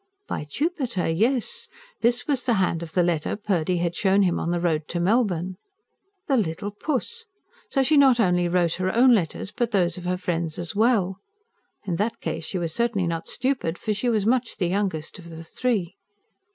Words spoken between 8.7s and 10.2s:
her own letters, but those of her